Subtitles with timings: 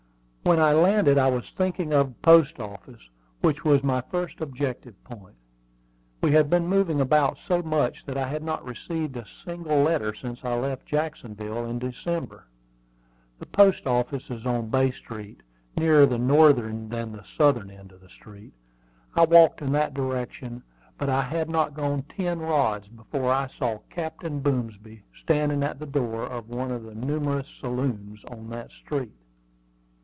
[0.43, 3.07] When I landed I was thinking of the post office,
[3.41, 5.35] which was my first objective point.
[6.23, 10.15] We had been moving about so much that I had not received a single letter
[10.15, 12.47] since I left Jacksonville in December.
[13.37, 15.41] The post office is on Bay Street,
[15.77, 18.53] nearer the northern than the southern end of the street.
[19.15, 20.63] I walked in that direction;
[20.97, 25.85] but I had not gone ten rods before I saw Captain Boomsby standing at the
[25.85, 29.13] door of one of the numerous saloons on that street.